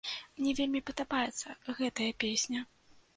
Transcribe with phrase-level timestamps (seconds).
[0.37, 2.63] Мне вельмі падабаецца гэтая песня.